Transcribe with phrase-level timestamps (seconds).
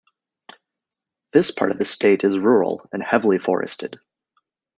[1.31, 3.99] This part of the state is rural and heavily forested.